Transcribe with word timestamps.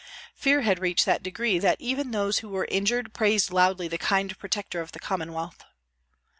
Fear 0.33 0.61
had 0.61 0.79
reached 0.79 1.05
that 1.05 1.21
degree 1.21 1.59
that 1.59 1.79
even 1.79 2.09
those 2.09 2.39
who 2.39 2.49
were 2.49 2.65
injured 2.71 3.13
praised 3.13 3.51
loudly 3.53 3.87
the 3.87 3.99
kind 3.99 4.35
protector 4.39 4.81
of 4.81 4.93
the 4.93 4.99
Commonwealth. 4.99 5.63